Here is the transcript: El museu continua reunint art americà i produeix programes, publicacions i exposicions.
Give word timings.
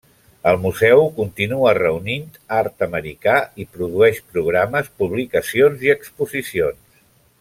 El 0.51 0.55
museu 0.61 1.01
continua 1.17 1.73
reunint 1.79 2.23
art 2.61 2.85
americà 2.87 3.35
i 3.65 3.67
produeix 3.77 4.23
programes, 4.39 4.91
publicacions 5.03 5.87
i 5.91 5.93
exposicions. 5.97 7.03